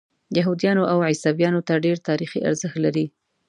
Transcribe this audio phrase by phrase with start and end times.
[0.37, 3.05] یهودیانو او عیسویانو ته ډېر تاریخي ارزښت لري.